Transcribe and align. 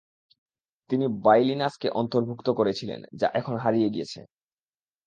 তিনি 0.89 1.05
বাইলিনাসকে 1.23 1.87
অন্তর্ভুক্ত 1.91 2.47
করেছিলেন 2.49 2.99
যা 3.13 3.27
এখন 3.33 3.55
হারিয়ে 3.57 3.89
গেছে। 3.89 4.19